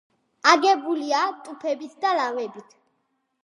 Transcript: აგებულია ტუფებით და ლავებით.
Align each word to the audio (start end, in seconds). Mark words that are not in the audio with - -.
აგებულია 0.53 1.21
ტუფებით 1.45 1.95
და 2.07 2.17
ლავებით. 2.23 2.79